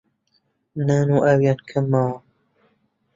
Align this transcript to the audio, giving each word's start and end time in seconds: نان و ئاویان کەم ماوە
نان 0.87 1.07
و 1.13 1.17
ئاویان 1.25 1.59
کەم 1.69 1.85
ماوە 1.91 2.17